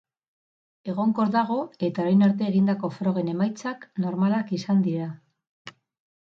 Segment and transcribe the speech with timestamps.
[0.93, 1.57] Egonkor dago
[1.89, 5.15] eta orain arte egindako frogen emaitzak normalak izan dira.